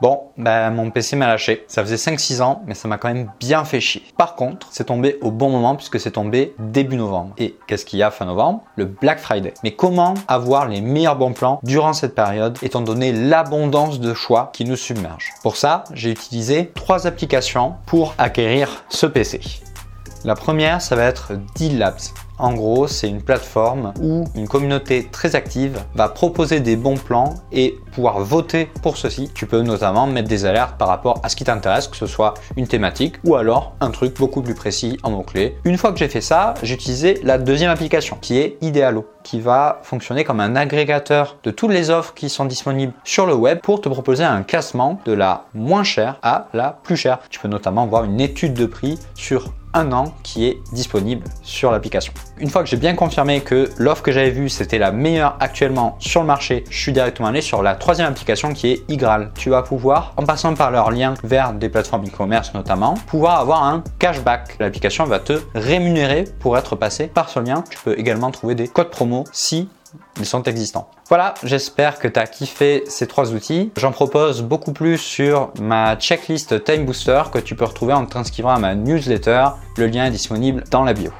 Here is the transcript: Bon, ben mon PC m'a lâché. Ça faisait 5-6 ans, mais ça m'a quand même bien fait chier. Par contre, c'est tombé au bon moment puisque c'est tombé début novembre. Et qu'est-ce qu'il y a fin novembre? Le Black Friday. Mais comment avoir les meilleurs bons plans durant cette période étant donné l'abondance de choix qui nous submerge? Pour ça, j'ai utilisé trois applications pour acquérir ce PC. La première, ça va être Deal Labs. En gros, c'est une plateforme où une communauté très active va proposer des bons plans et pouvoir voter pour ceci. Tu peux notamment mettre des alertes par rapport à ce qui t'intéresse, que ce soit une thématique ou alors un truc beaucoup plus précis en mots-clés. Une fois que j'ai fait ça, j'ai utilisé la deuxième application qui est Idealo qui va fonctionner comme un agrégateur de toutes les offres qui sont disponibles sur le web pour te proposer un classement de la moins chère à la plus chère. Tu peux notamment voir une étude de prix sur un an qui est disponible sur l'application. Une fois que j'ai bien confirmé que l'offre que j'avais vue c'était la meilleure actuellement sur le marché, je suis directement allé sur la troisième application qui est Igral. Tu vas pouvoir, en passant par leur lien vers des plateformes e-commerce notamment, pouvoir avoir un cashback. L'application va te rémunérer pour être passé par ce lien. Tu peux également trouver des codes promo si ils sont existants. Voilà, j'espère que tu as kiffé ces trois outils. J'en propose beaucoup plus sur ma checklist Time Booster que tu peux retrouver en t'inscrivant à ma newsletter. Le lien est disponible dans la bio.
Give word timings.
Bon, 0.00 0.22
ben 0.38 0.70
mon 0.70 0.90
PC 0.90 1.14
m'a 1.14 1.26
lâché. 1.26 1.64
Ça 1.68 1.82
faisait 1.82 1.96
5-6 1.96 2.40
ans, 2.40 2.62
mais 2.66 2.72
ça 2.72 2.88
m'a 2.88 2.96
quand 2.96 3.12
même 3.12 3.30
bien 3.38 3.64
fait 3.64 3.80
chier. 3.80 4.02
Par 4.16 4.34
contre, 4.34 4.66
c'est 4.70 4.84
tombé 4.84 5.18
au 5.20 5.30
bon 5.30 5.50
moment 5.50 5.76
puisque 5.76 6.00
c'est 6.00 6.12
tombé 6.12 6.54
début 6.58 6.96
novembre. 6.96 7.34
Et 7.36 7.56
qu'est-ce 7.66 7.84
qu'il 7.84 7.98
y 7.98 8.02
a 8.02 8.10
fin 8.10 8.24
novembre? 8.24 8.62
Le 8.76 8.86
Black 8.86 9.18
Friday. 9.18 9.52
Mais 9.62 9.72
comment 9.72 10.14
avoir 10.26 10.68
les 10.68 10.80
meilleurs 10.80 11.16
bons 11.16 11.34
plans 11.34 11.60
durant 11.64 11.92
cette 11.92 12.14
période 12.14 12.56
étant 12.62 12.80
donné 12.80 13.12
l'abondance 13.12 14.00
de 14.00 14.14
choix 14.14 14.50
qui 14.54 14.64
nous 14.64 14.76
submerge? 14.76 15.32
Pour 15.42 15.56
ça, 15.56 15.84
j'ai 15.92 16.10
utilisé 16.10 16.70
trois 16.74 17.06
applications 17.06 17.74
pour 17.84 18.14
acquérir 18.16 18.84
ce 18.88 19.04
PC. 19.04 19.40
La 20.24 20.34
première, 20.34 20.80
ça 20.80 20.96
va 20.96 21.04
être 21.04 21.32
Deal 21.56 21.78
Labs. 21.78 22.00
En 22.40 22.54
gros, 22.54 22.86
c'est 22.86 23.06
une 23.06 23.20
plateforme 23.20 23.92
où 24.00 24.24
une 24.34 24.48
communauté 24.48 25.06
très 25.12 25.36
active 25.36 25.78
va 25.94 26.08
proposer 26.08 26.60
des 26.60 26.74
bons 26.74 26.96
plans 26.96 27.34
et 27.52 27.76
pouvoir 27.92 28.20
voter 28.20 28.64
pour 28.82 28.96
ceci. 28.96 29.30
Tu 29.34 29.44
peux 29.44 29.60
notamment 29.60 30.06
mettre 30.06 30.28
des 30.28 30.46
alertes 30.46 30.78
par 30.78 30.88
rapport 30.88 31.20
à 31.22 31.28
ce 31.28 31.36
qui 31.36 31.44
t'intéresse, 31.44 31.86
que 31.86 31.98
ce 31.98 32.06
soit 32.06 32.32
une 32.56 32.66
thématique 32.66 33.16
ou 33.24 33.34
alors 33.34 33.74
un 33.80 33.90
truc 33.90 34.16
beaucoup 34.16 34.40
plus 34.40 34.54
précis 34.54 34.98
en 35.02 35.10
mots-clés. 35.10 35.58
Une 35.64 35.76
fois 35.76 35.92
que 35.92 35.98
j'ai 35.98 36.08
fait 36.08 36.22
ça, 36.22 36.54
j'ai 36.62 36.72
utilisé 36.72 37.20
la 37.24 37.36
deuxième 37.36 37.70
application 37.70 38.16
qui 38.18 38.38
est 38.38 38.56
Idealo 38.62 39.06
qui 39.22 39.38
va 39.38 39.80
fonctionner 39.82 40.24
comme 40.24 40.40
un 40.40 40.56
agrégateur 40.56 41.36
de 41.42 41.50
toutes 41.50 41.72
les 41.72 41.90
offres 41.90 42.14
qui 42.14 42.30
sont 42.30 42.46
disponibles 42.46 42.94
sur 43.04 43.26
le 43.26 43.34
web 43.34 43.60
pour 43.60 43.82
te 43.82 43.88
proposer 43.90 44.24
un 44.24 44.42
classement 44.42 44.98
de 45.04 45.12
la 45.12 45.44
moins 45.52 45.84
chère 45.84 46.18
à 46.22 46.48
la 46.54 46.78
plus 46.82 46.96
chère. 46.96 47.18
Tu 47.28 47.38
peux 47.38 47.48
notamment 47.48 47.86
voir 47.86 48.04
une 48.04 48.18
étude 48.18 48.54
de 48.54 48.64
prix 48.64 48.98
sur 49.14 49.52
un 49.74 49.92
an 49.92 50.14
qui 50.22 50.46
est 50.46 50.58
disponible 50.72 51.24
sur 51.42 51.70
l'application. 51.70 52.12
Une 52.38 52.50
fois 52.50 52.62
que 52.62 52.68
j'ai 52.68 52.76
bien 52.76 52.94
confirmé 52.94 53.40
que 53.40 53.70
l'offre 53.78 54.02
que 54.02 54.12
j'avais 54.12 54.30
vue 54.30 54.48
c'était 54.48 54.78
la 54.78 54.92
meilleure 54.92 55.36
actuellement 55.40 55.96
sur 55.98 56.20
le 56.20 56.26
marché, 56.26 56.64
je 56.70 56.78
suis 56.78 56.92
directement 56.92 57.28
allé 57.28 57.40
sur 57.40 57.62
la 57.62 57.74
troisième 57.74 58.08
application 58.08 58.52
qui 58.52 58.68
est 58.68 58.84
Igral. 58.88 59.30
Tu 59.36 59.50
vas 59.50 59.62
pouvoir, 59.62 60.14
en 60.16 60.24
passant 60.24 60.54
par 60.54 60.70
leur 60.70 60.90
lien 60.90 61.14
vers 61.24 61.52
des 61.52 61.68
plateformes 61.68 62.06
e-commerce 62.06 62.54
notamment, 62.54 62.94
pouvoir 63.06 63.40
avoir 63.40 63.64
un 63.64 63.82
cashback. 63.98 64.56
L'application 64.58 65.04
va 65.04 65.18
te 65.18 65.40
rémunérer 65.54 66.24
pour 66.40 66.56
être 66.56 66.76
passé 66.76 67.06
par 67.06 67.28
ce 67.28 67.40
lien. 67.40 67.64
Tu 67.70 67.78
peux 67.78 67.98
également 67.98 68.30
trouver 68.30 68.54
des 68.54 68.68
codes 68.68 68.90
promo 68.90 69.24
si 69.32 69.68
ils 70.18 70.26
sont 70.26 70.42
existants. 70.44 70.90
Voilà, 71.08 71.34
j'espère 71.42 71.98
que 71.98 72.08
tu 72.08 72.18
as 72.18 72.26
kiffé 72.26 72.84
ces 72.86 73.06
trois 73.06 73.32
outils. 73.32 73.72
J'en 73.76 73.92
propose 73.92 74.42
beaucoup 74.42 74.72
plus 74.72 74.98
sur 74.98 75.52
ma 75.60 75.96
checklist 75.96 76.64
Time 76.64 76.84
Booster 76.84 77.22
que 77.32 77.38
tu 77.38 77.54
peux 77.54 77.64
retrouver 77.64 77.92
en 77.92 78.06
t'inscrivant 78.06 78.50
à 78.50 78.58
ma 78.58 78.74
newsletter. 78.74 79.46
Le 79.76 79.86
lien 79.86 80.06
est 80.06 80.10
disponible 80.10 80.64
dans 80.70 80.84
la 80.84 80.92
bio. 80.92 81.10